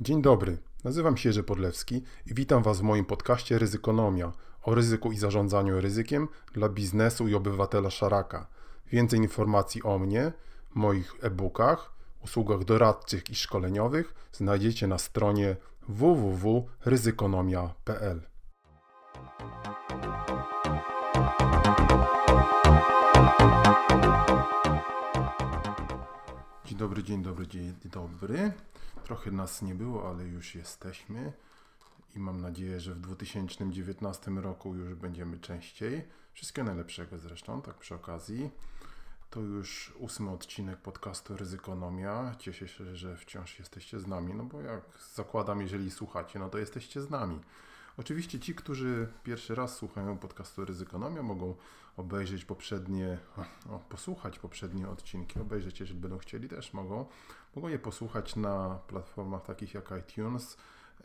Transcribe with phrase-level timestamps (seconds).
[0.00, 4.32] Dzień dobry, nazywam się Jerzy Podlewski i witam Was w moim podcaście Ryzykonomia
[4.62, 8.46] o ryzyku i zarządzaniu ryzykiem dla biznesu i obywatela szaraka.
[8.92, 10.32] Więcej informacji o mnie,
[10.74, 11.92] moich e-bookach,
[12.24, 15.56] usługach doradczych i szkoleniowych znajdziecie na stronie
[15.88, 18.22] www.ryzykonomia.pl.
[26.78, 28.52] Dobry, dzień dobry, dzień dobry.
[29.04, 31.32] Trochę nas nie było, ale już jesteśmy
[32.16, 36.08] i mam nadzieję, że w 2019 roku już będziemy częściej.
[36.32, 38.50] Wszystkiego najlepszego zresztą, tak przy okazji.
[39.30, 42.34] To już ósmy odcinek podcastu Ryzykonomia.
[42.38, 44.82] Cieszę się, że wciąż jesteście z nami, no bo jak
[45.14, 47.40] zakładam, jeżeli słuchacie, no to jesteście z nami.
[47.98, 51.54] Oczywiście ci, którzy pierwszy raz słuchają podcastu Ryzykonomia, mogą
[51.96, 53.18] obejrzeć poprzednie,
[53.70, 57.06] o, posłuchać poprzednie odcinki, obejrzeć, jeżeli będą chcieli, też mogą.
[57.56, 60.56] Mogą je posłuchać na platformach takich jak iTunes,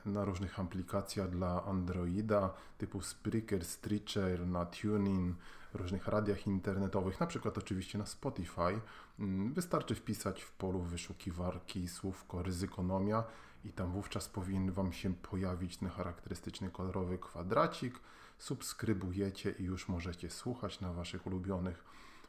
[0.05, 5.37] na różnych aplikacjach dla Androida typu Spreaker, Stitcher, na Tuning,
[5.73, 8.79] różnych radiach internetowych, na przykład oczywiście na Spotify.
[9.19, 13.23] Mm, wystarczy wpisać w polu wyszukiwarki słówko ryzykonomia
[13.63, 17.99] i tam wówczas powinien Wam się pojawić ten charakterystyczny kolorowy kwadracik.
[18.37, 21.83] Subskrybujecie i już możecie słuchać na Waszych ulubionych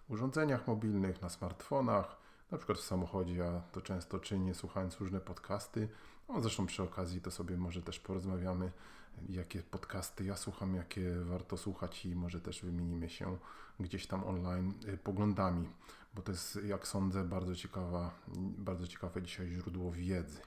[0.08, 2.16] urządzeniach mobilnych, na smartfonach,
[2.50, 3.34] na przykład w samochodzie.
[3.34, 5.88] Ja to często czynię, słuchając różne podcasty.
[6.28, 8.72] No, zresztą przy okazji to sobie może też porozmawiamy,
[9.28, 13.38] jakie podcasty ja słucham, jakie warto słuchać i może też wymienimy się
[13.80, 15.68] gdzieś tam online y, poglądami,
[16.14, 18.10] bo to jest, jak sądzę, bardzo ciekawa,
[18.58, 20.40] bardzo ciekawe dzisiaj źródło wiedzy.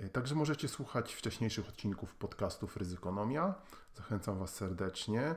[0.00, 3.54] Y, także możecie słuchać wcześniejszych odcinków podcastów Ryzykonomia.
[3.94, 5.34] Zachęcam Was serdecznie.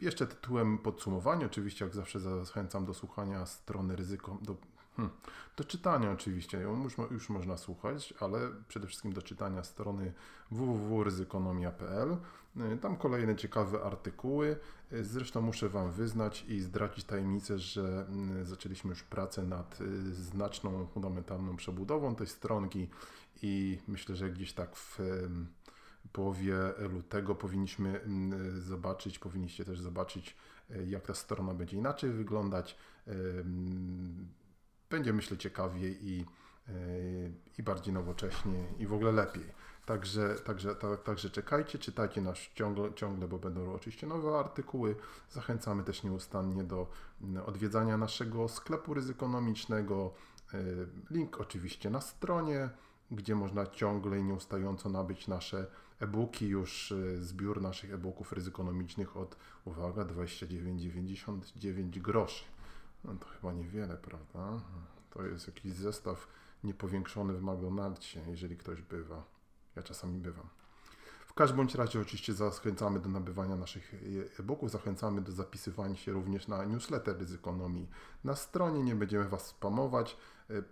[0.00, 4.56] Jeszcze tytułem podsumowania, oczywiście jak zawsze zachęcam do słuchania strony ryzyko, do,
[4.96, 5.16] hmm,
[5.56, 10.12] do czytania oczywiście, już, już można słuchać, ale przede wszystkim do czytania strony
[10.50, 12.16] www.ryzykonomia.pl.
[12.74, 14.56] Y, tam kolejne ciekawe artykuły.
[15.00, 18.06] Zresztą muszę Wam wyznać i zdradzić tajemnicę, że
[18.42, 19.78] zaczęliśmy już pracę nad
[20.12, 22.88] znaczną, fundamentalną przebudową tej stronki
[23.42, 24.98] i myślę, że gdzieś tak w
[26.12, 28.00] połowie lutego powinniśmy
[28.58, 30.36] zobaczyć, powinniście też zobaczyć,
[30.86, 32.76] jak ta strona będzie inaczej wyglądać.
[34.96, 36.24] Będzie myślę ciekawiej i,
[36.68, 36.72] e,
[37.58, 39.42] i bardziej nowocześnie i w ogóle lepiej.
[39.86, 44.96] Także, także, tak, także czekajcie, czytajcie nas ciągle, ciągle, bo będą oczywiście nowe artykuły.
[45.30, 46.90] Zachęcamy też nieustannie do
[47.22, 50.14] mm, odwiedzania naszego sklepu ryzykonomicznego.
[50.54, 50.58] E,
[51.10, 52.70] link oczywiście na stronie
[53.10, 55.66] gdzie można ciągle i nieustająco nabyć nasze
[56.00, 62.44] e-booki, już e, zbiór naszych e-booków ryzykonomicznych od, uwaga, 29,99 groszy.
[63.04, 64.60] No to chyba niewiele, prawda?
[65.10, 66.28] To jest jakiś zestaw
[66.64, 69.24] niepowiększony w McDonald'sie, jeżeli ktoś bywa.
[69.76, 70.48] Ja czasami bywam.
[71.26, 73.94] W każdym bądź razie oczywiście zachęcamy do nabywania naszych
[74.40, 77.88] e-booków, zachęcamy do zapisywania się również na newsletter Ryzykonomii.
[78.24, 80.16] Na stronie nie będziemy Was spamować,
[80.50, 80.62] e,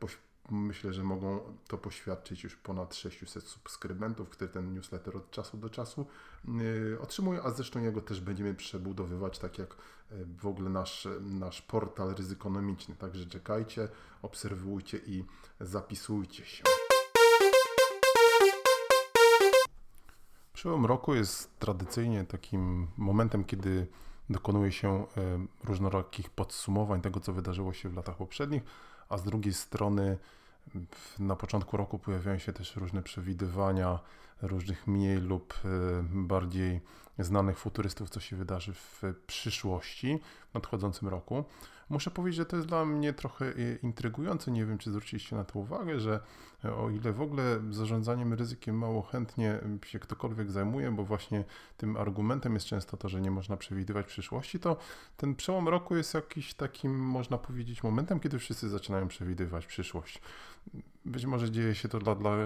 [0.50, 5.70] myślę, że mogą to poświadczyć już ponad 600 subskrybentów, które ten newsletter od czasu do
[5.70, 6.06] czasu
[6.44, 9.76] yy, otrzymują, a zresztą jego też będziemy przebudowywać, tak jak
[10.10, 12.94] yy, w ogóle nasz, nasz portal ryzykonomiczny.
[12.94, 13.88] Także czekajcie,
[14.22, 15.24] obserwujcie i
[15.60, 16.64] zapisujcie się.
[20.52, 23.86] Przełom roku jest tradycyjnie takim momentem, kiedy
[24.30, 28.62] dokonuje się yy, różnorakich podsumowań tego, co wydarzyło się w latach poprzednich
[29.14, 30.18] a z drugiej strony
[31.18, 33.98] na początku roku pojawiają się też różne przewidywania
[34.42, 35.68] różnych mniej lub e,
[36.02, 36.80] bardziej
[37.18, 40.20] znanych futurystów, co się wydarzy w przyszłości,
[40.50, 41.44] w nadchodzącym roku.
[41.88, 43.52] Muszę powiedzieć, że to jest dla mnie trochę e,
[43.82, 44.50] intrygujące.
[44.50, 46.20] Nie wiem, czy zwróciliście na to uwagę, że
[46.64, 51.44] e, o ile w ogóle zarządzaniem ryzykiem mało chętnie się ktokolwiek zajmuje, bo właśnie
[51.76, 54.76] tym argumentem jest często to, że nie można przewidywać przyszłości, to
[55.16, 60.20] ten przełom roku jest jakiś takim, można powiedzieć, momentem, kiedy wszyscy zaczynają przewidywać przyszłość.
[61.04, 62.36] Być może dzieje się to dla, dla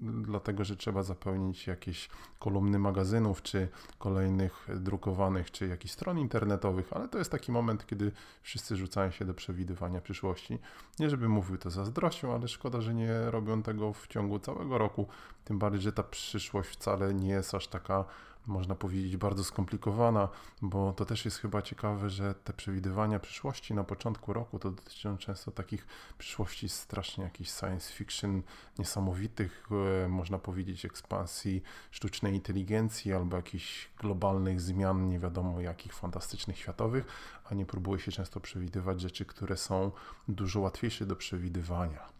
[0.00, 2.08] dlatego że trzeba zapełnić jakieś
[2.38, 8.12] kolumny magazynów, czy kolejnych drukowanych, czy jakichś stron internetowych, ale to jest taki moment, kiedy
[8.42, 10.58] wszyscy rzucają się do przewidywania przyszłości.
[10.98, 15.08] Nie żeby mówił to zazdrością, ale szkoda, że nie robią tego w ciągu całego roku,
[15.44, 18.04] tym bardziej, że ta przyszłość wcale nie jest aż taka
[18.46, 20.28] można powiedzieć, bardzo skomplikowana,
[20.62, 25.16] bo to też jest chyba ciekawe, że te przewidywania przyszłości na początku roku to dotyczą
[25.16, 25.86] często takich
[26.18, 28.42] przyszłości strasznie jakichś science fiction
[28.78, 29.68] niesamowitych,
[30.04, 37.06] e, można powiedzieć, ekspansji sztucznej inteligencji albo jakichś globalnych zmian, nie wiadomo jakich fantastycznych, światowych,
[37.44, 39.90] a nie próbuje się często przewidywać rzeczy, które są
[40.28, 42.15] dużo łatwiejsze do przewidywania.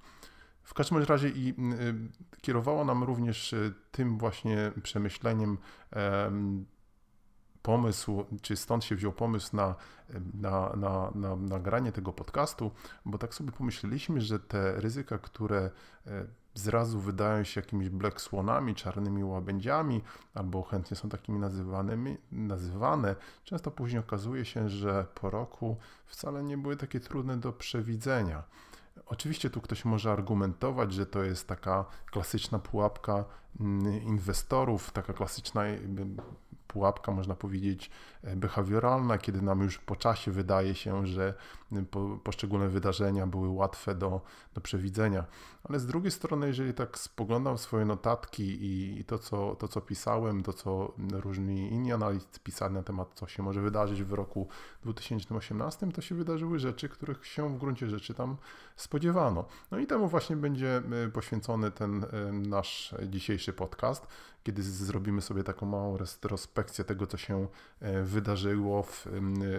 [0.67, 1.55] W każdym razie i
[2.41, 3.55] kierowała nam również
[3.93, 5.59] tym właśnie przemyśleniem
[7.63, 9.75] pomysł, czy stąd się wziął pomysł na,
[10.35, 12.71] na, na, na nagranie tego podcastu,
[13.05, 15.71] bo tak sobie pomyśleliśmy, że te ryzyka, które
[16.07, 20.03] e, zrazu wydają się jakimiś black swanami, czarnymi łabędziami,
[20.35, 25.77] albo chętnie są takimi nazywanymi, nazywane, często później okazuje się, że po roku
[26.07, 28.43] wcale nie były takie trudne do przewidzenia.
[29.06, 33.25] Oczywiście tu ktoś może argumentować, że to jest taka klasyczna pułapka
[33.60, 35.62] mm, inwestorów, taka klasyczna
[36.76, 37.90] pułapka, można powiedzieć,
[38.23, 41.34] e, behawioralna, kiedy nam już po czasie wydaje się, że
[41.90, 44.20] po, poszczególne wydarzenia były łatwe do,
[44.55, 45.25] do przewidzenia.
[45.64, 49.81] Ale z drugiej strony, jeżeli tak spoglądam swoje notatki i, i to, co, to, co
[49.81, 54.49] pisałem, to, co różni inni analitycy pisali na temat, co się może wydarzyć w roku
[54.82, 58.37] 2018, to się wydarzyły rzeczy, których się w gruncie rzeczy tam
[58.76, 59.44] spodziewano.
[59.70, 60.82] No i temu właśnie będzie
[61.12, 64.06] poświęcony ten e, nasz dzisiejszy podcast,
[64.46, 67.48] kiedy zrobimy sobie taką małą retrospekcję tego, co się
[67.81, 69.06] e, wydarzyło w,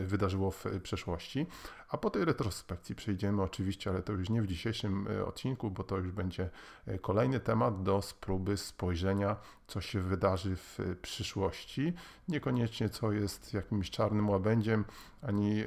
[0.05, 1.47] wydarzyło w przeszłości.
[1.89, 5.83] A po tej retrospekcji przejdziemy oczywiście, ale to już nie w dzisiejszym e, odcinku, bo
[5.83, 6.49] to już będzie
[6.85, 9.35] e, kolejny temat do spróby spojrzenia,
[9.67, 11.93] co się wydarzy w przyszłości.
[12.27, 14.85] Niekoniecznie co jest jakimś czarnym łabędziem,
[15.21, 15.65] ani e,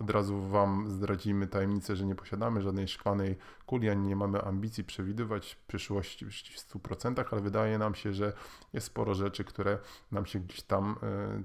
[0.00, 3.36] od razu Wam zdradzimy tajemnicę, że nie posiadamy żadnej szklanej
[3.66, 8.32] kuli, ani nie mamy ambicji przewidywać przyszłości w 100%, ale wydaje nam się, że
[8.72, 9.78] jest sporo rzeczy, które
[10.12, 10.96] nam się gdzieś tam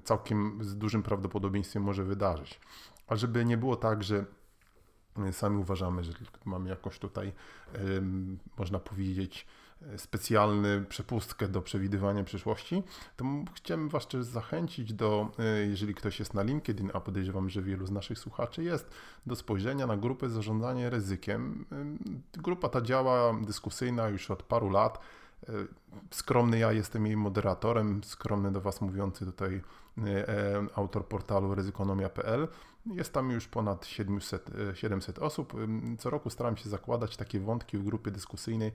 [0.04, 2.60] całkiem z dużym prawdopodobieństwem może wydarzyć.
[3.06, 4.24] A żeby nie było tak, że
[5.18, 6.12] e, sami uważamy, że
[6.44, 7.32] mamy jakoś tutaj,
[8.58, 9.46] można powiedzieć,
[9.82, 12.82] e, specjalny przepustkę do przewidywania przyszłości,
[13.16, 17.62] to chciałbym Was też zachęcić do, e, jeżeli ktoś jest na LinkedIn, a podejrzewam, że
[17.62, 18.90] wielu z naszych słuchaczy jest,
[19.26, 21.64] do spojrzenia na grupę zarządzanie ryzykiem.
[22.32, 24.98] Grupa ta działa dyskusyjna już od paru lat.
[26.10, 29.62] Skromny ja jestem jej moderatorem, skromny do Was mówiący tutaj
[30.74, 32.48] autor portalu ryzykonomia.pl.
[32.86, 35.52] Jest tam już ponad 700, 700 e, osób.
[35.98, 38.72] Co roku staram się zakładać takie wątki w grupie dyskusyjnej,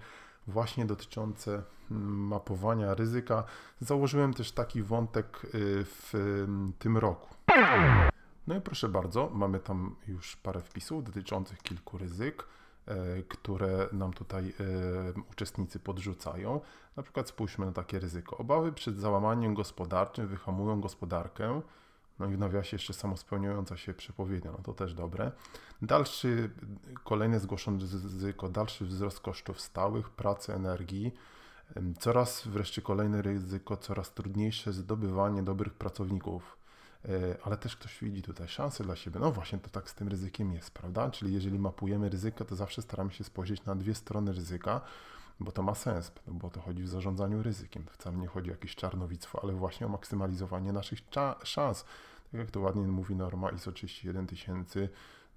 [0.47, 3.43] właśnie dotyczące mapowania ryzyka.
[3.79, 5.49] Założyłem też taki wątek e,
[5.83, 6.13] w
[6.79, 7.35] tym roku.
[8.47, 12.47] No i proszę bardzo, mamy tam już parę wpisów dotyczących kilku ryzyk,
[12.85, 14.53] e, które nam tutaj
[15.31, 16.61] uczestnicy podrzucają.
[16.95, 18.37] Na przykład spójrzmy na takie ryzyko.
[18.37, 21.61] Obawy przed załamaniem gospodarczym wyhamują gospodarkę.
[22.19, 25.31] No i w nawiasie jeszcze samospełniająca się przepowiednia, no to też dobre.
[25.81, 26.49] Dalszy,
[27.03, 31.13] kolejne zgłoszone ryzyko, dalszy wzrost kosztów stałych, pracy, energii.
[31.99, 36.57] Coraz wreszcie kolejne ryzyko, coraz trudniejsze zdobywanie dobrych pracowników.
[37.05, 37.09] E,
[37.43, 39.19] ale też ktoś widzi tutaj szansę dla siebie.
[39.19, 41.11] No właśnie, to tak z tym ryzykiem jest, prawda?
[41.11, 44.81] Czyli jeżeli mapujemy ryzyko, to zawsze staramy się spojrzeć na dwie strony ryzyka,
[45.39, 47.85] bo to ma sens, bo to chodzi w zarządzaniu ryzykiem.
[47.91, 50.99] Wcale nie chodzi o jakieś czarnowictwo, ale właśnie o maksymalizowanie naszych
[51.43, 51.85] szans.
[52.31, 54.73] Tak jak to ładnie mówi norma ISO 31000,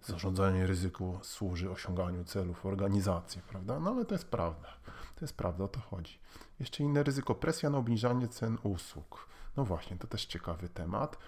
[0.02, 3.80] zarządzanie ryzyku służy osiąganiu celów organizacji, prawda?
[3.80, 4.68] No ale to jest prawda.
[5.16, 6.18] To jest prawda, o to chodzi.
[6.60, 9.28] Jeszcze inne ryzyko, presja na obniżanie cen usług.
[9.56, 11.18] No właśnie, to też ciekawy temat.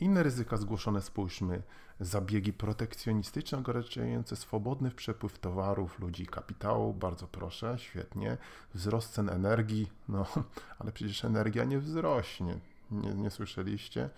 [0.00, 1.62] Inne ryzyka zgłoszone, spójrzmy,
[2.00, 8.36] zabiegi protekcjonistyczne ograniczające swobodny przepływ towarów, ludzi, kapitału, bardzo proszę, świetnie.
[8.74, 10.26] Wzrost cen energii, no
[10.78, 12.58] ale przecież energia nie wzrośnie,
[12.90, 14.10] nie, nie słyszeliście?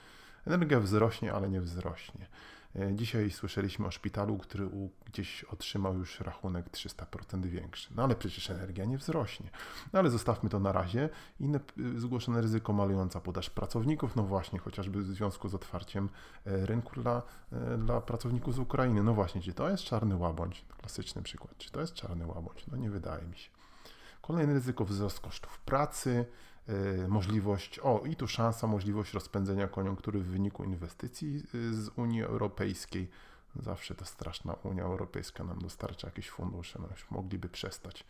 [0.47, 2.27] Energia wzrośnie, ale nie wzrośnie.
[2.77, 4.69] E, dzisiaj słyszeliśmy o szpitalu, który
[5.07, 7.89] gdzieś otrzymał już rachunek 300% większy.
[7.95, 9.51] No ale przecież energia nie wzrośnie.
[9.93, 11.09] No ale zostawmy to na razie.
[11.41, 11.61] Inne
[11.97, 16.09] zgłoszone ryzyko malująca podaż pracowników, no właśnie, chociażby w związku z otwarciem
[16.47, 17.23] e, rynku dla,
[17.53, 19.03] e, dla pracowników z Ukrainy.
[19.03, 20.65] No właśnie, czy to jest czarny łabądź?
[20.81, 21.59] Klasyczny przykład.
[21.59, 22.67] Czy to jest czarny łabądź?
[22.67, 23.51] No nie wydaje mi się.
[24.23, 26.25] Kolejne ryzyko wzrost kosztów pracy,
[27.09, 33.11] możliwość, o i tu szansa, możliwość rozpędzenia koniunktury w wyniku inwestycji y, z Unii Europejskiej.
[33.57, 38.05] Zawsze ta straszna Unia Europejska nam dostarcza jakieś fundusze, no już mogliby przestać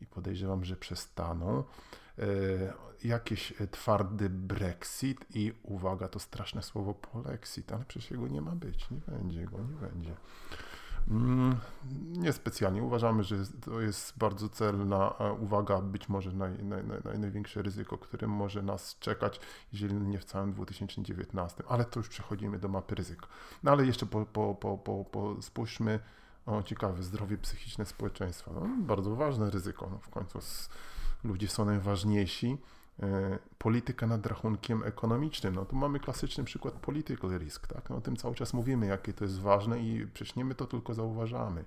[0.00, 1.64] i podejrzewam, że przestaną.
[2.18, 2.72] Y,
[3.04, 8.90] jakiś twardy Brexit i uwaga, to straszne słowo polexit, ale przecież jego nie ma być,
[8.90, 10.14] nie będzie go, nie będzie.
[11.08, 11.56] Mm,
[12.16, 12.82] niespecjalnie.
[12.82, 17.98] Uważamy, że to jest bardzo celna e, uwaga, być może naj, naj, naj, największe ryzyko,
[17.98, 19.40] które może nas czekać,
[19.72, 23.26] jeżeli nie w całym 2019, ale to już przechodzimy do mapy ryzyka.
[23.62, 26.00] No ale jeszcze po, po, po, po, po spójrzmy,
[26.46, 28.50] o ciekawe, zdrowie psychiczne społeczeństwa.
[28.54, 30.38] No, bardzo ważne ryzyko, no, w końcu
[31.24, 32.58] ludzie są najważniejsi
[33.58, 35.54] polityka nad rachunkiem ekonomicznym.
[35.54, 37.90] No tu mamy klasyczny przykład political risk, tak?
[37.90, 40.66] No, o tym cały czas mówimy, jakie to jest ważne i przecież nie my to
[40.66, 41.64] tylko zauważamy.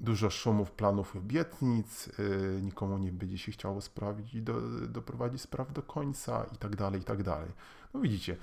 [0.00, 5.72] Dużo szumów, planów, obietnic, yy, nikomu nie będzie się chciało sprawić i do, doprowadzić spraw
[5.72, 7.48] do końca i tak dalej, i tak dalej.
[7.94, 8.36] No widzicie,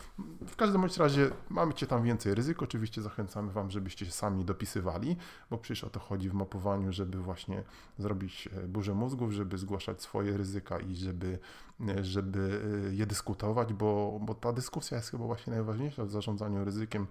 [0.47, 2.63] w każdym razie mamy cię tam więcej ryzyk.
[2.63, 5.17] Oczywiście zachęcamy Wam, żebyście się sami dopisywali,
[5.49, 7.63] bo przecież o to chodzi w mapowaniu, żeby właśnie
[7.97, 11.39] zrobić e, burzę mózgów, żeby zgłaszać swoje ryzyka i żeby,
[11.87, 16.65] e, żeby e, je dyskutować, bo, bo ta dyskusja jest chyba właśnie najważniejsza w zarządzaniu
[16.65, 17.07] ryzykiem.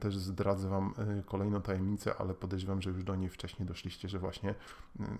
[0.00, 0.94] Też zdradzę Wam
[1.26, 4.54] kolejną tajemnicę, ale podejrzewam, że już do niej wcześniej doszliście, że właśnie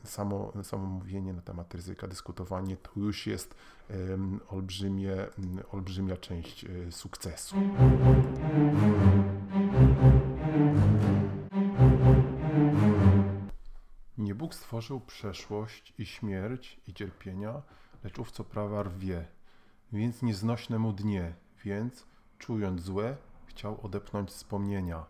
[0.05, 3.55] samo, samo mówienie na temat ryzyka, dyskutowanie to już jest
[4.49, 5.17] olbrzymie,
[5.73, 7.57] olbrzymia część e, sukcesu.
[14.19, 17.63] Nie Bóg stworzył przeszłość i śmierć i cierpienia,
[18.05, 19.25] lecz ów co prawa rwie,
[19.93, 22.07] więc nieznośne mu dnie, więc,
[22.39, 23.17] czując złe,
[23.59, 25.07] chciał odepnąć wspomnienia.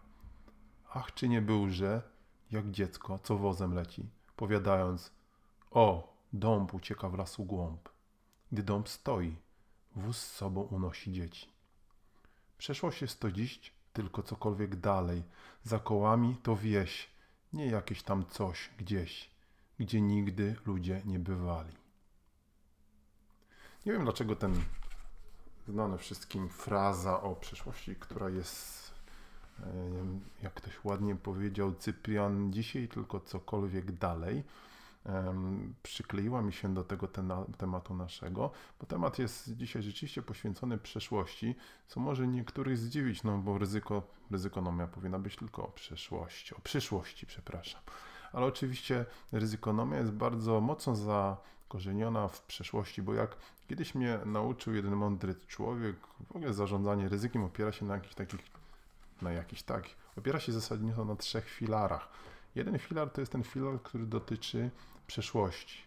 [0.90, 2.02] Ach, czy nie był, że,
[2.50, 5.12] jak dziecko, co wozem leci, powiadając,
[5.70, 7.88] o, dąb ucieka w lasu głąb.
[8.52, 9.36] Gdy dom stoi,
[9.96, 11.48] wóz z sobą unosi dzieci.
[12.58, 15.22] Przeszłość jest to dziś tylko cokolwiek dalej.
[15.64, 17.10] Za kołami to wieś,
[17.52, 19.30] nie jakieś tam coś gdzieś,
[19.78, 21.72] gdzie nigdy ludzie nie bywali.
[23.86, 24.54] Nie wiem dlaczego ten
[25.68, 28.92] znany wszystkim fraza o przeszłości, która jest,
[29.60, 29.64] e,
[30.42, 34.44] jak ktoś ładnie powiedział, Cyprian, dzisiaj tylko cokolwiek dalej
[35.82, 37.08] przykleiła mi się do tego
[37.58, 41.54] tematu naszego, bo temat jest dzisiaj rzeczywiście poświęcony przeszłości,
[41.86, 47.26] co może niektórych zdziwić, no bo ryzyko, ryzykonomia powinna być tylko o przeszłości, o przyszłości,
[47.26, 47.80] przepraszam.
[48.32, 50.96] Ale oczywiście ryzykonomia jest bardzo mocno
[51.68, 53.36] zakorzeniona w przeszłości, bo jak
[53.68, 55.96] kiedyś mnie nauczył jeden mądry człowiek,
[56.26, 58.40] w ogóle zarządzanie ryzykiem opiera się na jakichś takich,
[59.22, 62.08] na jakichś takich, opiera się zasadniczo na trzech filarach.
[62.54, 64.70] Jeden filar to jest ten filar, który dotyczy
[65.06, 65.78] przeszłości,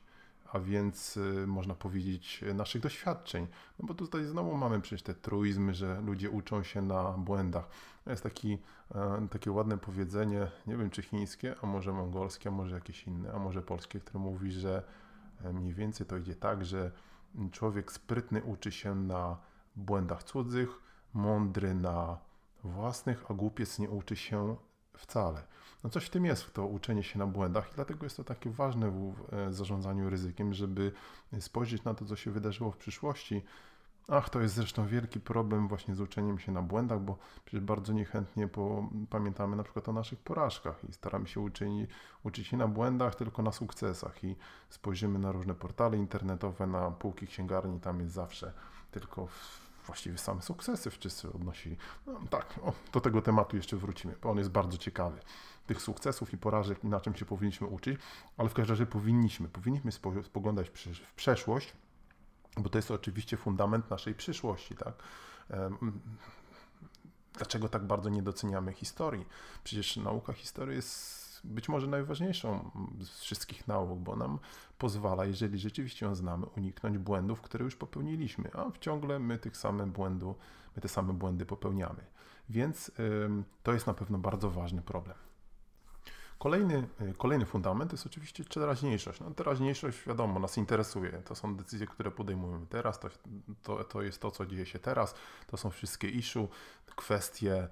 [0.53, 3.47] a więc y, można powiedzieć naszych doświadczeń.
[3.79, 7.67] No bo tutaj znowu mamy przecież te truizmy, że ludzie uczą się na błędach.
[8.07, 8.57] Jest taki,
[8.95, 13.33] e, takie ładne powiedzenie, nie wiem czy chińskie, a może mongolskie, a może jakieś inne,
[13.33, 14.83] a może polskie, które mówi, że
[15.53, 16.91] mniej więcej to idzie tak, że
[17.51, 19.37] człowiek sprytny uczy się na
[19.75, 20.69] błędach cudzych,
[21.13, 22.17] mądry na
[22.63, 24.55] własnych, a głupiec nie uczy się
[24.97, 25.43] wcale.
[25.83, 28.49] No coś w tym jest, to uczenie się na błędach i dlatego jest to takie
[28.49, 30.91] ważne w e, zarządzaniu ryzykiem, żeby
[31.39, 33.41] spojrzeć na to, co się wydarzyło w przyszłości.
[34.07, 37.93] Ach, to jest zresztą wielki problem właśnie z uczeniem się na błędach, bo przecież bardzo
[37.93, 41.69] niechętnie po, pamiętamy na przykład o naszych porażkach i staramy się uczyć,
[42.23, 44.35] uczyć na błędach, tylko na sukcesach i
[44.69, 48.53] spojrzymy na różne portale internetowe, na półki księgarni, tam jest zawsze
[48.91, 49.27] tylko
[49.85, 51.77] właściwie same sukcesy wszyscy odnosili.
[52.07, 55.19] No, tak, o, do tego tematu jeszcze wrócimy, bo on jest bardzo ciekawy.
[55.67, 57.99] Tych sukcesów i porażek i na czym się powinniśmy uczyć,
[58.37, 59.91] ale w każdym razie powinniśmy, powinniśmy
[60.23, 60.69] spoglądać
[61.03, 61.73] w przeszłość,
[62.57, 64.93] bo to jest oczywiście fundament naszej przyszłości, tak?
[67.33, 69.25] Dlaczego tak bardzo nie doceniamy historii?
[69.63, 74.39] Przecież nauka historii jest być może najważniejszą z wszystkich nauk, bo nam
[74.77, 79.87] pozwala, jeżeli rzeczywiście ją znamy, uniknąć błędów, które już popełniliśmy, a ciągle my tych samych
[79.87, 80.37] błędów,
[80.75, 82.05] my te same błędy popełniamy.
[82.49, 82.91] Więc
[83.63, 85.17] to jest na pewno bardzo ważny problem.
[86.41, 89.19] Kolejny, y, kolejny fundament jest oczywiście teraźniejszość.
[89.19, 91.11] No, teraźniejszość, wiadomo, nas interesuje.
[91.11, 93.09] To są decyzje, które podejmujemy teraz, to,
[93.63, 95.15] to, to jest to, co dzieje się teraz,
[95.47, 96.47] to są wszystkie issue,
[96.95, 97.67] kwestie,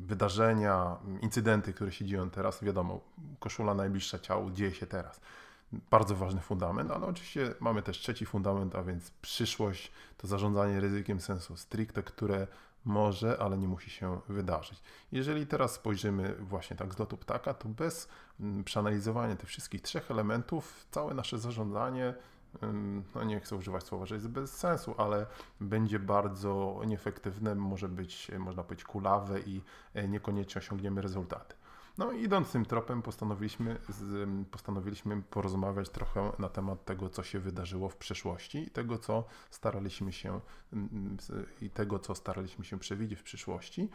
[0.00, 2.64] wydarzenia, incydenty, które się dzieją teraz.
[2.64, 3.00] Wiadomo,
[3.40, 5.20] koszula najbliższa ciału dzieje się teraz.
[5.90, 11.20] Bardzo ważny fundament, ale oczywiście mamy też trzeci fundament, a więc przyszłość, to zarządzanie ryzykiem
[11.20, 12.46] sensu stricte, które
[12.84, 14.82] może, ale nie musi się wydarzyć.
[15.12, 18.08] Jeżeli teraz spojrzymy właśnie tak z lotu ptaka, to bez
[18.40, 22.14] mm, przeanalizowania tych wszystkich trzech elementów, całe nasze zarządzanie,
[23.14, 25.26] no nie chcę używać słowa, że jest bez sensu, ale
[25.60, 29.62] będzie bardzo nieefektywne, może być, można powiedzieć, kulawe i
[29.94, 31.54] e, niekoniecznie osiągniemy rezultaty.
[31.98, 33.78] No idąc tym tropem postanowiliśmy,
[34.50, 40.12] postanowiliśmy porozmawiać trochę na temat tego, co się wydarzyło w przeszłości i tego, co staraliśmy
[40.12, 40.40] się
[41.60, 43.90] i tego, co staraliśmy się przewidzieć w przyszłości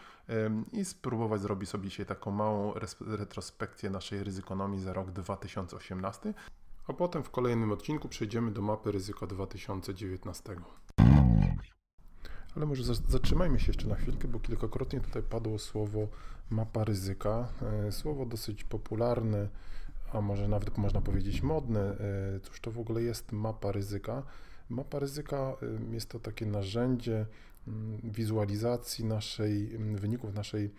[0.71, 6.33] i spróbować zrobić sobie dzisiaj taką małą retrospekcję naszej ryzykonomii za rok 2018,
[6.87, 10.55] a potem w kolejnym odcinku przejdziemy do mapy ryzyka 2019.
[12.57, 16.07] Ale może zatrzymajmy się jeszcze na chwilkę, bo kilkakrotnie tutaj padło słowo
[16.49, 17.47] mapa ryzyka.
[17.87, 19.47] E, słowo dosyć popularne,
[20.13, 21.81] a może nawet można powiedzieć modne.
[21.81, 24.23] E, cóż to w ogóle jest mapa ryzyka?
[24.69, 27.25] Mapa ryzyka e, jest to takie narzędzie
[28.03, 30.71] wizualizacji naszej, wyników naszej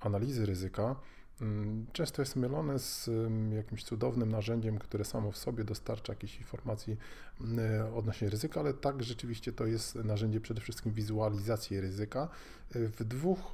[0.00, 0.96] analizy ryzyka Mm,
[1.92, 3.10] często jest mylone z
[3.56, 6.96] jakimś cudownym narzędziem, które samo w sobie dostarcza jakiejś informacji
[7.40, 12.28] mm, odnośnie ryzyka, ale tak rzeczywiście to jest narzędzie przede wszystkim wizualizacji ryzyka
[12.74, 13.52] w dwóch,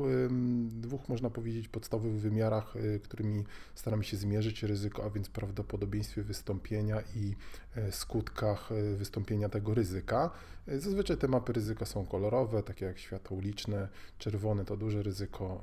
[0.68, 7.02] dwóch można powiedzieć podstawowych wymiarach, y, którymi staramy się zmierzyć ryzyko, a więc prawdopodobieństwie wystąpienia
[7.14, 7.34] i
[7.76, 10.30] e, skutkach e, wystąpienia tego ryzyka.
[10.68, 13.88] E, zazwyczaj te mapy ryzyka są kolorowe, takie jak światło uliczne,
[14.18, 15.62] czerwone to duże ryzyko,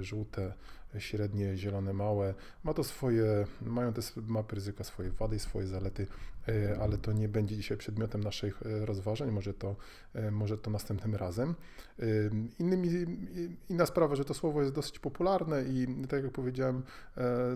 [0.00, 0.54] żółte
[0.98, 2.34] średnie, zielone, małe.
[2.64, 6.06] Ma to swoje, mają te mapy ryzyka swoje wady i swoje zalety,
[6.80, 9.76] ale to nie będzie dzisiaj przedmiotem naszych e, rozważań, może to,
[10.14, 11.54] e, może to następnym razem.
[12.58, 12.88] Innymi,
[13.68, 16.82] inna sprawa, że to słowo jest dosyć popularne i tak jak powiedziałem,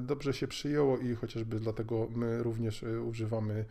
[0.00, 3.64] dobrze się przyjęło i chociażby dlatego my również używamy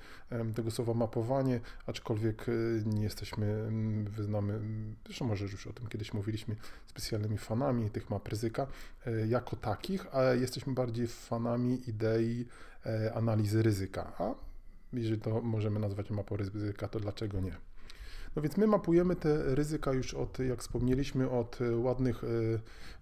[0.55, 2.45] tego słowa mapowanie, aczkolwiek
[2.85, 3.67] nie jesteśmy,
[4.09, 4.59] wyznamy,
[5.05, 6.55] zresztą może już o tym kiedyś mówiliśmy,
[6.85, 8.67] specjalnymi fanami tych map ryzyka.
[9.27, 12.45] Jako takich, ale jesteśmy bardziej fanami idei
[12.85, 14.11] e, analizy ryzyka.
[14.19, 14.35] A
[14.93, 17.55] jeżeli to możemy nazwać mapą ryzyka, to dlaczego nie?
[18.35, 22.27] No więc my mapujemy te ryzyka już od, jak wspomnieliśmy, od e, ładnych, e,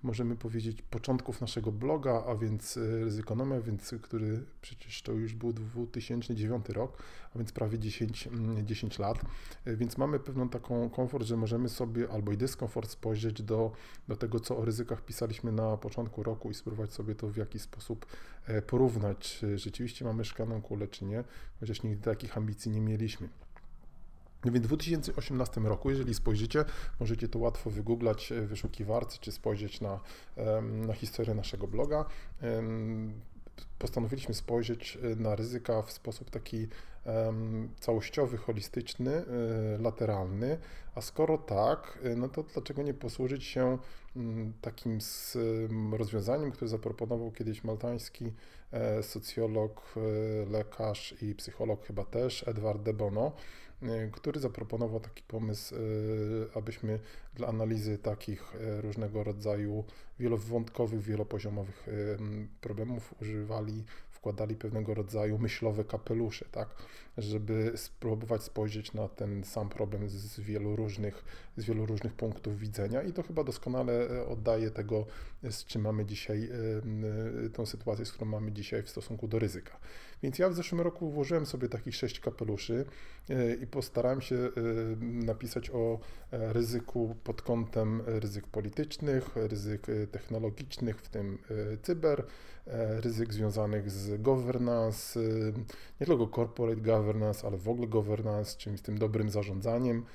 [0.03, 5.53] możemy powiedzieć, początków naszego bloga, a więc e, Ryzykonomia, więc, który przecież to już był
[5.53, 7.03] 2009 rok,
[7.35, 8.29] a więc prawie 10,
[8.63, 9.25] 10 mm, lat,
[9.65, 13.71] więc mamy pewną taką komfort, że możemy sobie albo i dyskomfort spojrzeć do,
[14.07, 17.61] do tego, co o ryzykach pisaliśmy na początku roku i spróbować sobie to w jakiś
[17.61, 18.05] sposób
[18.67, 21.23] porównać, czy rzeczywiście mamy szklaną kulę, czy nie,
[21.59, 23.29] chociaż nigdy takich ambicji nie mieliśmy.
[24.45, 26.65] W 2018 roku, jeżeli spojrzycie,
[26.99, 29.99] możecie to łatwo wygooglać w wyszukiwarce, czy spojrzeć na,
[30.87, 32.05] na historię naszego bloga.
[33.79, 36.67] Postanowiliśmy spojrzeć e, na ryzyka w sposób taki
[37.79, 39.25] całościowy, holistyczny, e,
[39.77, 40.57] lateralny,
[40.95, 43.77] a skoro tak, e, no to dlaczego nie posłużyć się
[44.15, 44.99] mm, takim
[45.91, 48.33] rozwiązaniem, które zaproponował kiedyś maltański
[49.01, 49.95] socjolog,
[50.51, 53.31] lekarz i psycholog chyba też, Edward de Bono,
[53.72, 53.72] E,
[54.11, 55.79] który zaproponował taki pomysł, e,
[56.57, 56.99] abyśmy
[57.35, 59.83] dla analizy takich e, różnego rodzaju
[60.19, 61.87] wielowątkowych, wielopoziomowych
[62.61, 63.83] problemów używali
[64.23, 66.69] wkładali pewnego rodzaju myślowe kapelusze, tak,
[67.17, 71.23] żeby spróbować spojrzeć na ten sam problem z wielu różnych,
[71.57, 75.05] z wielu różnych punktów widzenia i to chyba doskonale e, oddaje tego,
[75.49, 76.49] z czym mamy dzisiaj,
[77.45, 79.79] e, tą sytuację, z którą mamy dzisiaj w stosunku do ryzyka.
[80.21, 82.85] Więc ja w zeszłym roku włożyłem sobie takich sześć kapeluszy
[83.29, 84.49] e, i postarałem się
[85.01, 85.99] napisać o
[86.31, 91.37] ryzyku pod kątem ryzyk politycznych, ryzyk technologicznych, w tym
[91.81, 92.25] cyber,
[93.01, 95.19] ryzyk związanych z governance,
[96.01, 100.05] nie tylko corporate governance, ale w ogóle governance, czyli z tym dobrym zarządzaniem,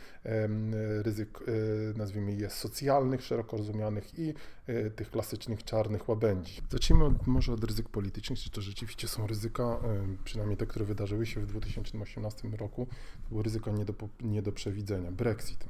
[1.03, 4.35] ryzyk, e, nazwijmy je socjalnych, szeroko rozumianych i
[4.67, 6.63] e, tych klasycznych czarnych łabędzi.
[6.71, 9.81] Zacznijmy od, może od ryzyk politycznych, czy to rzeczywiście są ryzyka,
[10.25, 12.87] przynajmniej te, które wydarzyły się w 2018 roku,
[13.23, 15.13] to były ryzyka nie do, nie do przewidzenia.
[15.13, 15.65] Brexit,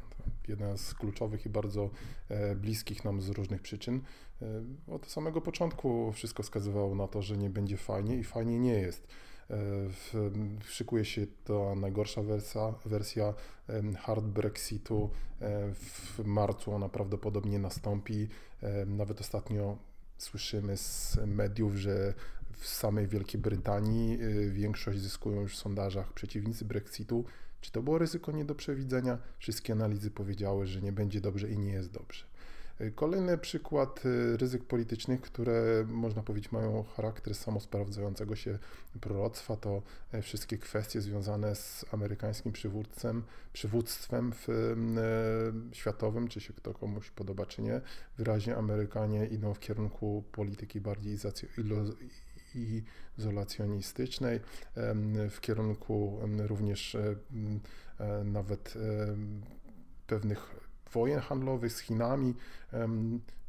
[0.49, 1.91] jeden z kluczowych i bardzo
[2.29, 4.01] e, bliskich nam z różnych przyczyn.
[4.43, 4.47] E,
[4.87, 9.07] od samego początku wszystko wskazywało na to, że nie będzie fajnie i fajnie nie jest.
[9.51, 9.57] E,
[10.65, 13.35] szykuje się ta najgorsza wersja, wersja
[13.99, 15.11] hard Brexitu.
[15.75, 18.29] W marcu ona prawdopodobnie nastąpi.
[18.87, 19.79] Nawet ostatnio
[20.19, 22.15] słyszymy z mediów, że
[22.59, 24.19] w samej Wielkiej Brytanii
[24.51, 27.25] większość zyskują już w sondażach przeciwnicy Brexitu.
[27.61, 29.19] Czy to było ryzyko nie do przewidzenia?
[29.39, 32.25] Wszystkie analizy powiedziały, że nie będzie dobrze i nie jest dobrze.
[32.95, 38.59] Kolejny przykład y, ryzyk politycznych, które można powiedzieć mają charakter samosprawdzającego się
[39.01, 39.83] proroctwa, to
[40.23, 44.75] wszystkie kwestie związane z amerykańskim przywódcem, przywództwem w,
[45.73, 47.81] światowym, czy się to komuś podoba, czy nie.
[48.19, 51.19] Wyraźnie Amerykanie idą w kierunku polityki bardziej
[52.59, 52.83] i
[53.19, 54.41] izolacjonistycznej,
[55.31, 56.97] w kierunku również
[58.25, 58.75] nawet
[60.07, 60.55] pewnych
[60.93, 62.35] wojen handlowych z Chinami.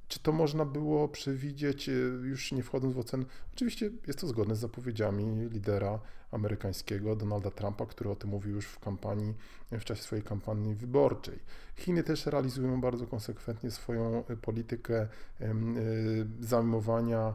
[0.09, 1.91] Czy to można było przewidzieć, e,
[2.23, 3.25] już nie wchodząc w ocenę?
[3.53, 5.99] Oczywiście jest to zgodne z zapowiedziami lidera
[6.31, 9.33] amerykańskiego Donalda Trumpa, który o tym mówił już w kampanii,
[9.71, 11.39] w czasie swojej kampanii wyborczej.
[11.75, 15.07] Chiny też realizują bardzo konsekwentnie swoją e, politykę
[15.41, 15.55] e,
[16.39, 17.33] zajmowania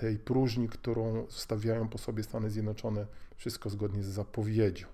[0.00, 3.06] tej próżni, którą zostawiają po sobie Stany Zjednoczone,
[3.36, 4.86] wszystko zgodnie z zapowiedzią.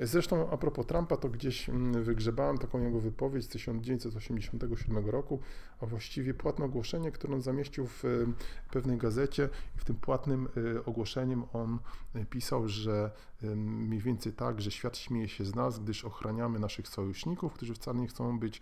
[0.00, 5.40] Zresztą a propos Trumpa, to gdzieś mm, wygrzebałem taką jego wypowiedź z 1987 roku,
[5.80, 8.04] a właściwie płatne ogłoszenie, które on zamieścił w
[8.70, 11.78] pewnej gazecie i w tym płatnym y, ogłoszeniem on
[12.16, 13.10] y, pisał, że
[13.56, 18.00] mniej więcej tak, że świat śmieje się z nas, gdyż ochraniamy naszych sojuszników, którzy wcale
[18.00, 18.60] nie chcą być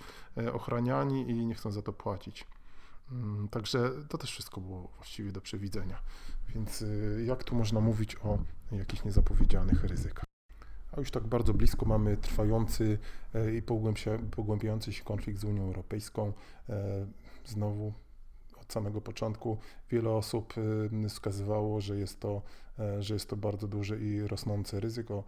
[0.52, 2.46] ochraniani i nie chcą za to płacić.
[3.12, 6.00] Mm, Także to też wszystko było właściwie do przewidzenia.
[6.54, 8.38] Więc y, jak tu można mówić o
[8.72, 10.24] jakichś niezapowiedzianych ryzykach?
[10.92, 12.98] A już tak bardzo blisko mamy trwający
[13.34, 16.32] e, i pogłębia- pogłębiający się konflikt z Unią Europejską.
[16.68, 17.06] E,
[17.46, 17.92] Znowu
[18.60, 19.58] od samego początku
[19.90, 20.54] wiele osób
[21.04, 22.42] y, wskazywało, że jest to,
[22.78, 25.24] e, że jest to bardzo duże i rosnące ryzyko.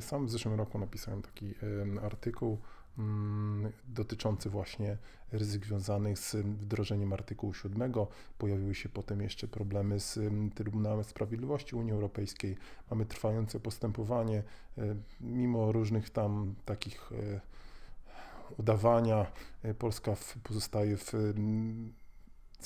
[0.00, 1.54] Sam w zeszłym roku napisałem taki
[2.02, 2.58] artykuł
[3.88, 4.96] dotyczący właśnie
[5.32, 7.92] ryzyk związanych z wdrożeniem artykułu 7.
[8.38, 12.56] Pojawiły się potem jeszcze problemy z em, Trybunałem Sprawiedliwości Unii Europejskiej.
[12.90, 14.42] Mamy trwające postępowanie,
[14.78, 17.40] e, mimo różnych tam takich e,
[18.58, 19.26] udawania,
[19.62, 21.12] e, Polska pozostaje w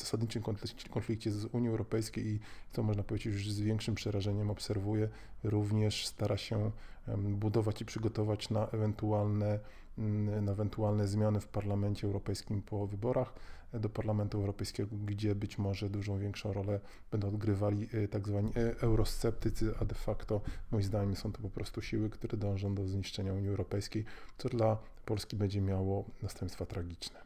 [0.00, 0.42] zasadniczym
[0.90, 2.40] konflikcie, z Unią Europejskiej i
[2.72, 5.08] co można powiedzieć już z większym przerażeniem obserwuję,
[5.44, 6.70] również stara się
[7.18, 9.58] budować i przygotować na ewentualne,
[9.98, 13.34] mm, na ewentualne zmiany w Parlamencie Europejskim po wyborach
[13.72, 18.80] do Parlamentu Europejskiego, gdzie być może dużą większą rolę będą odgrywali e, tak zwani e,
[18.80, 23.32] eurosceptycy, a de facto moim zdaniem są to po prostu siły, które dążą do zniszczenia
[23.32, 24.04] Unii Europejskiej,
[24.38, 27.20] co dla Polski będzie miało następstwa tragiczne.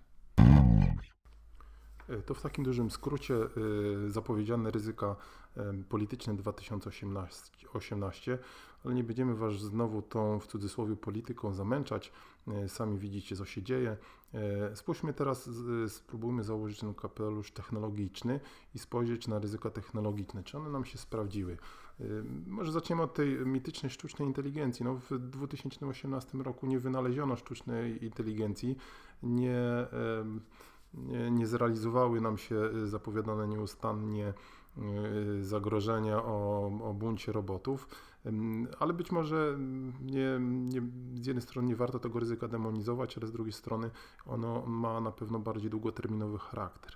[2.08, 3.48] E, To w takim dużym skrócie e,
[4.10, 5.16] zapowiedziane ryzyka
[5.56, 8.38] e, polityczne 2018, 18,
[8.84, 12.12] ale nie będziemy Was znowu tą w cudzysłowie polityką zamęczać.
[12.68, 13.96] Sami widzicie, co się dzieje.
[14.74, 15.50] Spójrzmy teraz,
[15.88, 18.40] spróbujmy założyć ten kapelusz technologiczny
[18.74, 20.42] i spojrzeć na ryzyka technologiczne.
[20.42, 21.56] Czy one nam się sprawdziły?
[22.46, 24.84] Może zaczniemy od tej mitycznej sztucznej inteligencji.
[24.84, 28.76] No, w 2018 roku nie wynaleziono sztucznej inteligencji,
[29.22, 29.86] nie,
[31.30, 34.34] nie, zrealizowały nam się y, zapowiadane nieustannie
[35.38, 37.88] y, zagrożenia o, o buncie robotów,
[38.78, 40.82] ale być może mm, nie, nie,
[41.22, 43.90] z jednej strony nie warto tego ryzyka demonizować, ale z drugiej strony
[44.26, 46.92] ono ma na pewno bardziej długoterminowy charakter.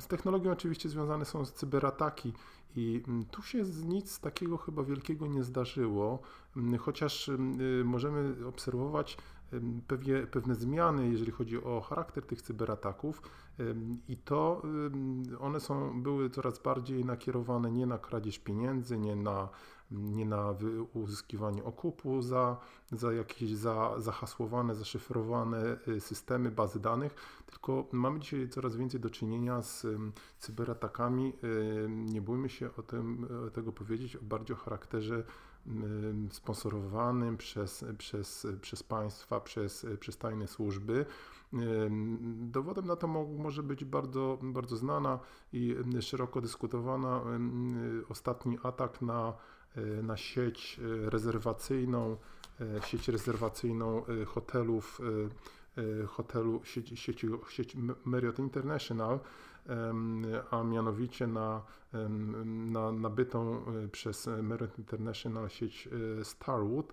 [0.00, 2.32] Z technologią oczywiście związane są z cyberataki
[2.76, 6.18] i mm, tu się nic takiego chyba wielkiego nie zdarzyło,
[6.56, 9.18] ym, chociaż ym, y, możemy obserwować
[9.86, 13.22] pewnie, pewne zmiany, jeżeli chodzi o charakter tych cyberataków
[14.08, 14.62] i to
[15.40, 19.48] one są, były coraz bardziej nakierowane nie na kradzież pieniędzy, nie na,
[19.90, 20.54] nie na
[20.94, 22.56] uzyskiwanie okupu za,
[22.92, 23.94] za jakieś za,
[24.74, 27.14] zaszyfrowane y, systemy, bazy danych,
[27.46, 29.86] tylko mamy dzisiaj coraz więcej do czynienia z
[30.38, 31.32] cyberatakami.
[31.88, 35.24] Nie bójmy się o tym, tego powiedzieć, bardziej o charakterze
[36.30, 41.06] sponsorowanym przez, przez, przez państwa, przez, przez tajne służby.
[42.36, 45.18] Dowodem na to mo- może być bardzo, bardzo znana
[45.52, 47.22] i szeroko dyskutowana
[48.08, 49.32] ostatni atak na,
[49.76, 52.16] y, na sieć rezerwacyjną,
[52.60, 55.00] y, sieć rezerwacyjną y, hotelów,
[56.06, 59.20] hotelu sieci, sieci, sieć Marriott International,
[60.50, 61.62] a mianowicie na,
[62.44, 65.88] na nabytą y, przez Marriott International sieć
[66.20, 66.92] y, Starwood,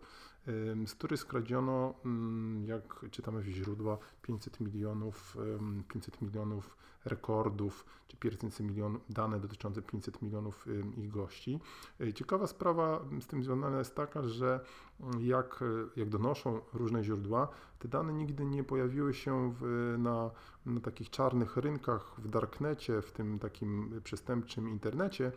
[0.86, 8.18] z której skradziono, mm, jak czytamy w źródła, 500 milionów, em, 500 milionów rekordów, czy
[8.18, 11.60] 500 milionów, dane dotyczące 500 milionów em, ich gości.
[12.02, 14.60] E, Ciekawa sprawa z tym związana jest taka, że
[15.00, 17.48] mm, jak, e, jak donoszą różne źródła,
[17.80, 20.32] te dane nigdy nie pojawiły się w, na,
[20.66, 25.32] na takich czarnych rynkach, w darknecie, w tym takim przestępczym internecie,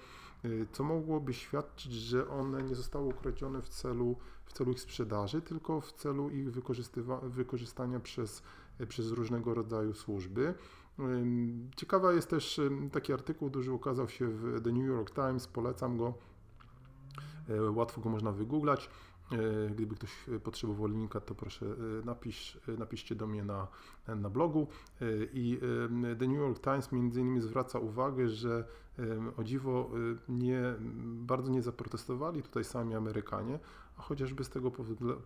[0.44, 5.42] y, co mogłoby świadczyć, że one nie zostały ukradzione w celu, w celu ich sprzedaży,
[5.42, 6.50] tylko w celu ich
[7.22, 8.42] wykorzystania przez,
[8.88, 10.55] przez różnego rodzaju służby.
[11.76, 12.61] Ciekawa jest też
[12.92, 16.14] taki artykuł, duży ukazał się w The New York Times, polecam go.
[17.48, 18.90] E, Łatwo go można wygooglać.
[19.33, 20.11] E, Gdyby ktoś
[20.45, 23.69] potrzebował linka, to proszę e, napisz, e, napiszcie do mnie na,
[24.09, 24.67] na blogu.
[25.33, 25.59] I
[26.19, 28.65] The New York Times między innymi zwraca uwagę, że
[29.37, 29.91] o dziwo
[30.29, 30.62] nie,
[31.05, 33.59] bardzo nie zaprotestowali tutaj sami Amerykanie,
[33.97, 34.71] a chociażby z tego,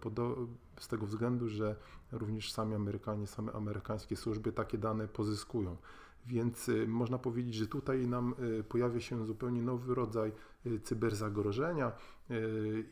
[0.01, 0.47] podo-
[0.81, 1.77] z tego względu, że
[2.13, 5.77] również sami Amerykanie, same amerykańskie służby takie dane pozyskują.
[6.27, 10.33] Więc y, można powiedzieć, że tutaj nam y, pojawia się zupełnie nowy rodzaj
[10.67, 11.93] y, cyberzagrożenia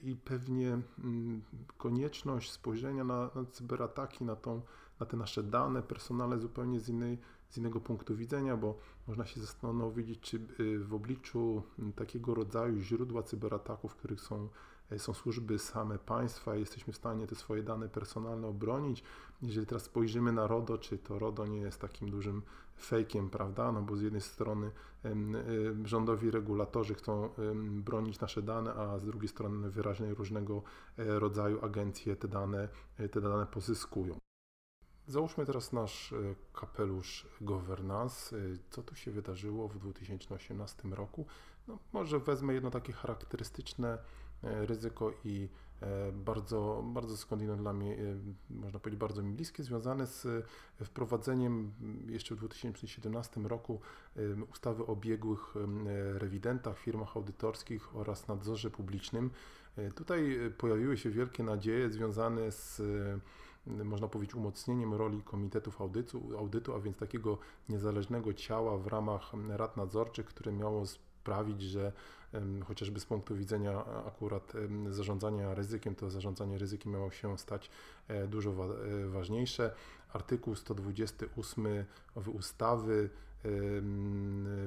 [0.03, 1.43] i pewnie mm,
[1.77, 4.63] konieczność spojrzenia na, na cyberataki, na, tą,
[5.01, 7.19] na te nasze dane personalne zupełnie z, innej,
[7.51, 10.41] z innego punktu widzenia, bo można się zastanowić, czy
[10.79, 14.49] w obliczu mm, takiego rodzaju źródła cyberataków, których są
[14.99, 19.03] są służby same państwa, jesteśmy w stanie te swoje dane personalne obronić.
[19.43, 22.43] Jeżeli teraz spojrzymy na RODO, czy to RODO nie jest takim dużym
[22.79, 23.73] fejkiem, prawda?
[23.73, 24.71] No bo z jednej strony
[25.85, 27.31] rządowi regulatorzy chcą
[27.67, 30.63] bronić nasze dane, a z drugiej strony wyraźnie różnego
[30.99, 34.19] e, rodzaju agencje te dane, e, te dane pozyskują.
[35.07, 36.15] Załóżmy teraz nasz
[36.53, 38.37] kapelusz governance.
[38.71, 41.27] Co tu się wydarzyło w 2018 roku?
[41.69, 43.99] No, może wezmę jedno takie charakterystyczne
[44.43, 45.68] ryzyko i E,
[46.13, 47.99] bardzo, bardzo skądinąd dla mnie, e,
[48.51, 50.27] można powiedzieć, bardzo mi bliskie, związane z
[50.81, 51.73] e, wprowadzeniem
[52.09, 53.81] jeszcze w 2017 roku
[54.53, 55.55] ustawy o biegłych
[56.15, 59.31] rewidentach, firmach audytorskich oraz nadzorze publicznym.
[59.95, 62.83] Tutaj pojawiły się wielkie nadzieje związane z
[63.67, 67.39] można powiedzieć, umocnieniem roli komitetów audytu, audytu, a więc takiego
[67.69, 70.85] niezależnego ciała w ramach rad nadzorczych, które miało
[71.29, 71.93] sprawić, że
[72.65, 74.53] chociażby z punktu widzenia akurat
[74.91, 77.71] zarządzania ryzykiem, to zarządzanie ryzykiem miało się stać
[78.09, 79.75] e, dużo e, ważniejsze.
[80.13, 81.85] Artykuł 128
[82.33, 83.11] ustawy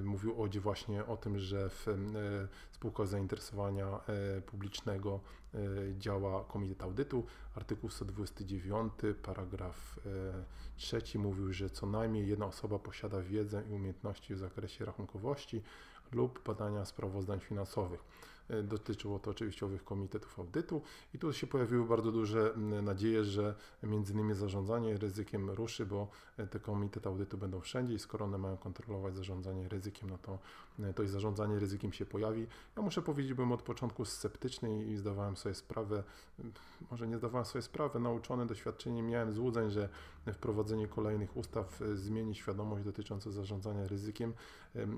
[0.03, 1.97] mówił właśnie o tym, że w e,
[2.71, 3.99] spółkach zainteresowania
[4.45, 5.19] publicznego
[5.99, 7.25] działa Komitet Audytu.
[7.55, 8.93] Artykuł 129,
[9.23, 9.99] paragraf
[10.75, 15.61] 3 mówił, że co najmniej jedna osoba posiada wiedzę i umiejętności w zakresie rachunkowości,
[16.13, 18.03] lub badania sprawozdań finansowych.
[18.51, 20.81] E, dotyczyło to oczywiście owych komitetów audytu
[21.13, 26.47] i tu się pojawiły bardzo duże nadzieje, że między innymi zarządzanie ryzykiem ruszy, bo e,
[26.47, 30.39] te komitety audytu będą wszędzie i skoro one mają kontrolować zarządzanie ryzykiem, no to,
[30.95, 32.47] to i zarządzanie ryzykiem się pojawi.
[32.75, 36.03] Ja muszę powiedzieć, byłem od początku sceptyczny i zdawałem sobie sprawę,
[36.91, 39.89] może nie zdawałem sobie sprawy, nauczony doświadczeniem miałem złudzeń, że
[40.33, 44.33] wprowadzenie kolejnych ustaw zmieni świadomość dotyczącą zarządzania ryzykiem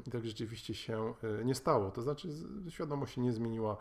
[0.08, 1.14] i tak rzeczywiście się
[1.46, 1.92] nie stało.
[1.92, 2.30] To znaczy
[2.70, 3.78] świadomość się nie zmieniła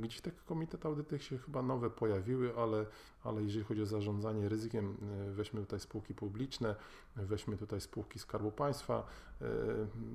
[0.00, 2.86] gdzieś te komitety audyty się chyba nowe pojawiły, ale,
[3.24, 4.96] ale jeżeli chodzi o zarządzanie ryzykiem,
[5.28, 6.76] y, weźmy tutaj spółki publiczne,
[7.16, 9.06] weźmy tutaj spółki Skarbu Państwa,
[9.42, 9.44] y,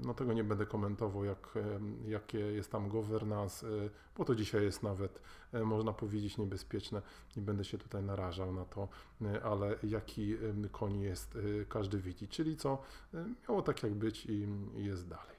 [0.02, 1.54] no tego nie będę komentował, jak,
[2.08, 3.68] jakie jest tam governance,
[4.18, 5.22] bo to dzisiaj jest nawet,
[5.54, 7.02] można powiedzieć, niebezpieczne.
[7.36, 8.88] Nie będę się tutaj narażał na to,
[9.44, 10.38] ale jaki
[10.72, 11.38] koń jest,
[11.70, 12.28] każdy widzi.
[12.28, 12.82] Czyli co,
[13.50, 15.33] miało tak jak być i jest dalej.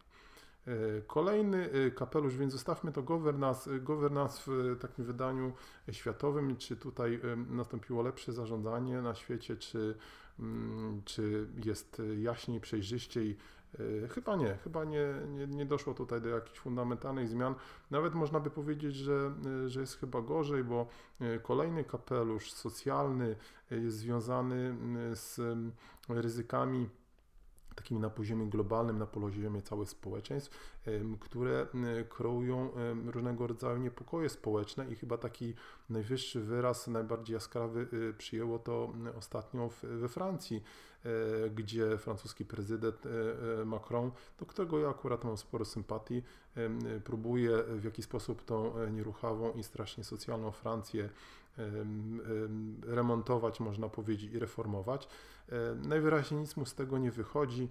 [0.66, 5.53] E, kolejny e, kapelusz, więc zostawmy to governance, e, governance w takim wydaniu
[5.92, 9.94] światowym, czy tutaj nastąpiło lepsze zarządzanie na świecie, czy,
[10.40, 13.37] mm, czy jest jaśniej, przejrzyściej.
[14.11, 17.55] Chyba nie, chyba nie, nie, nie doszło tutaj do jakichś fundamentalnych zmian.
[17.90, 19.35] Nawet można by powiedzieć, że,
[19.66, 20.87] że jest chyba gorzej, bo
[21.42, 23.37] kolejny kapelusz socjalny
[23.70, 24.77] jest związany
[25.14, 25.40] z
[26.09, 26.88] ryzykami
[27.74, 30.80] takimi na poziomie globalnym, na poziomie całych społeczeństw,
[31.20, 31.66] które
[32.08, 32.70] kreują
[33.06, 35.54] różnego rodzaju niepokoje społeczne i chyba taki
[35.90, 40.62] najwyższy wyraz, najbardziej jaskrawy y, przyjęło to ostatnio we Francji,
[41.04, 43.10] e, gdzie francuski prezydent e,
[43.60, 46.22] e, Macron, do którego ja akurat mam sporo sympatii,
[47.04, 51.08] próbuje w jakiś sposób tą nieruchawą i strasznie socjalną Francję
[52.82, 55.08] remontować, można powiedzieć, i reformować.
[55.76, 57.68] Najwyraźniej nic mu z tego nie wychodzi.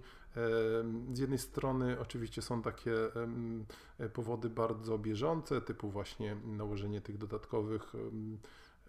[1.12, 2.94] Z jednej strony oczywiście są takie
[4.12, 7.92] powody bardzo bieżące, typu właśnie nałożenie tych dodatkowych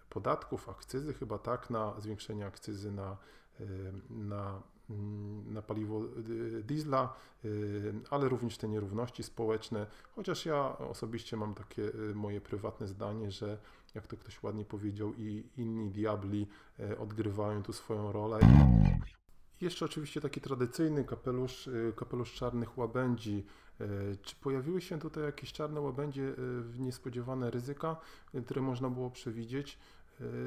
[0.10, 3.18] podatków, akcyzy chyba tak, na zwiększenie akcyzy na,
[4.10, 4.62] na,
[5.46, 7.14] na paliwo y, diesla,
[8.10, 13.58] ale również te nierówności społeczne, chociaż ja osobiście mam takie y, moje prywatne zdanie, że
[13.96, 16.48] jak to ktoś ładnie powiedział, i inni diabli
[16.80, 18.40] e, odgrywają tu swoją rolę.
[19.62, 23.46] Jeszcze oczywiście taki tradycyjny kapelusz, e, kapelusz czarnych łabędzi.
[23.80, 23.88] E,
[24.22, 26.34] czy pojawiły się tutaj jakieś czarne łabędzie,
[26.80, 27.98] niespodziewane ryzyka,
[28.46, 29.78] które można było przewidzieć?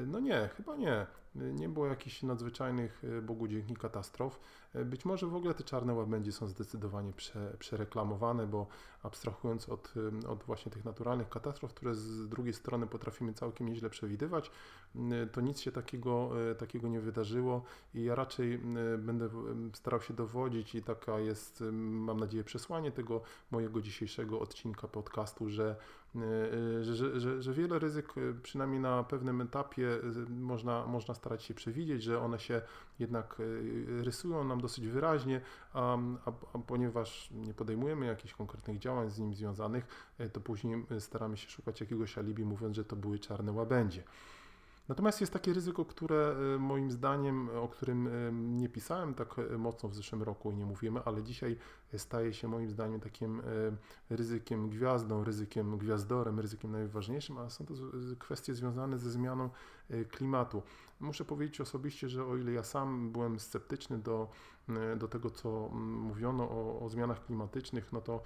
[0.07, 1.07] No nie, chyba nie.
[1.35, 4.39] Nie było jakichś nadzwyczajnych, Bogu dzięki, katastrof.
[4.85, 8.67] Być może w ogóle te czarne łabędzie są zdecydowanie prze, przereklamowane, bo
[9.03, 9.93] abstrahując od,
[10.27, 14.51] od właśnie tych naturalnych katastrof, które z drugiej strony potrafimy całkiem nieźle przewidywać,
[15.31, 18.57] to nic się takiego, e, takiego nie wydarzyło i ja raczej
[18.97, 19.29] będę
[19.73, 25.63] starał się dowodzić i taka jest, mam nadzieję, przesłanie tego mojego dzisiejszego odcinka podcastu, że,
[25.69, 25.98] e, e,
[26.81, 29.87] że, że, że wiele ryzyk, przynajmniej na pewnym etapie,
[30.29, 32.61] można, można starać się przewidzieć, że one się
[32.99, 33.35] jednak
[34.01, 35.41] rysują nam dosyć wyraźnie,
[35.73, 41.37] a, a, a ponieważ nie podejmujemy jakichś konkretnych działań z nim związanych, to później staramy
[41.37, 44.03] się szukać jakiegoś alibi, mówiąc, że to były czarne łabędzie.
[44.89, 49.57] Natomiast jest takie ryzyko, które e, moim zdaniem, o którym e, nie pisałem tak e,
[49.57, 51.57] mocno w zeszłym roku i nie mówimy, ale dzisiaj
[51.97, 53.41] staje się moim zdaniem takim
[54.09, 57.73] ryzykiem gwiazdą, ryzykiem gwiazdorem, ryzykiem najważniejszym, a są to
[58.19, 59.49] kwestie związane ze zmianą
[60.11, 60.61] klimatu.
[60.99, 64.29] Muszę powiedzieć osobiście, że o ile ja sam byłem sceptyczny do,
[64.97, 68.21] do tego, co mówiono o, o zmianach klimatycznych, no to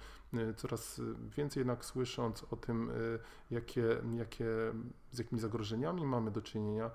[0.56, 1.00] coraz
[1.36, 2.90] więcej jednak słysząc o tym,
[3.50, 3.82] jakie,
[4.16, 4.46] jakie,
[5.12, 6.90] z jakimi zagrożeniami mamy do czynienia,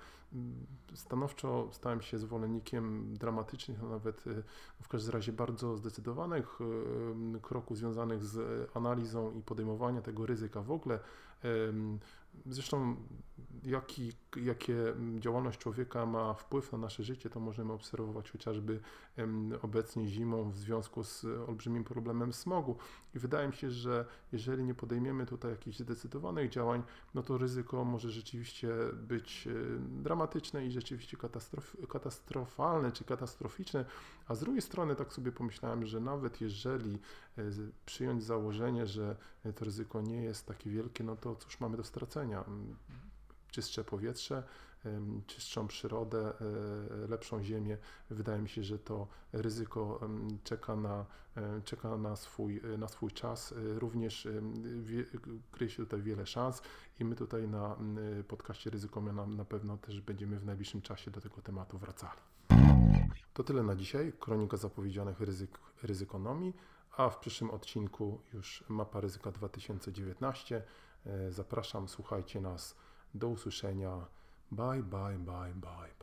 [0.94, 4.24] stanowczo stałem się zwolennikiem dramatycznych, a nawet
[4.82, 6.60] w każdym razie bardzo zdecydowanych
[7.42, 11.00] kroków związanych z analizą i podejmowania tego ryzyka w ogóle.
[12.46, 12.96] Zresztą
[13.64, 14.76] jaki, jakie
[15.20, 18.80] działalność człowieka ma wpływ na nasze życie, to możemy obserwować chociażby
[19.62, 22.78] obecnie zimą w związku z olbrzymim problemem smogu.
[23.16, 27.86] I wydaje mi się, że jeżeli nie podejmiemy tutaj jakichś zdecydowanych działań, no to ryzyko
[27.86, 29.48] może rzeczywiście być
[29.80, 33.86] dramatyczne i rzeczywiście katastrof, katastrofalne czy katastroficzne.
[34.30, 37.00] A z drugiej strony tak sobie pomyślałem, że nawet jeżeli
[37.38, 37.42] e,
[37.86, 39.16] przyjąć założenie, że
[39.56, 42.44] to ryzyko nie jest takie wielkie, no to cóż mamy do stracenia?
[43.52, 44.44] czystsze powietrze,
[45.28, 46.34] czystszą przyrodę,
[47.04, 47.78] e, lepszą ziemię.
[48.10, 50.00] Wydaje mi się, że to ryzyko
[50.44, 53.52] czeka na, e, czeka na, swój, na swój czas.
[53.52, 54.28] E, również
[55.52, 56.62] kryje się tutaj wiele szans
[57.00, 57.76] i my tutaj na
[58.28, 62.20] podcaście Ryzykomia na, na pewno też będziemy w najbliższym czasie do tego tematu wracali.
[63.34, 64.14] To tyle na dzisiaj.
[64.20, 66.54] Kronika zapowiedzianych ryzyk, ryzykonomii,
[66.98, 70.64] a w przyszłym odcinku już mapa ryzyka 2019.
[71.30, 72.76] Zapraszam, słuchajcie nas
[73.14, 74.06] do usłyszenia.
[74.52, 75.99] Bye, bye, bye, bye.